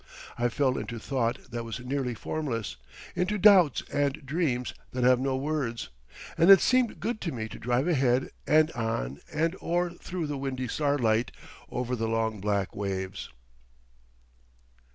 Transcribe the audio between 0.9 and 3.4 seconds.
thought that was nearly formless, into